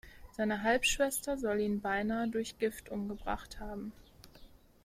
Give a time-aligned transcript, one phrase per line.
[0.31, 3.93] Seine Halbschwester soll ihn beinah durch Gift umgebracht haben.